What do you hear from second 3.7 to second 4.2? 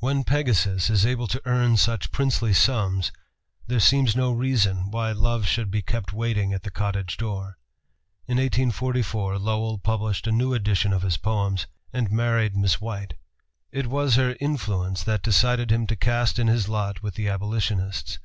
seems